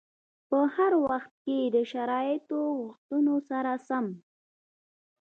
[0.49, 4.05] په هر وخت کې د شرایطو غوښتنو سره سم.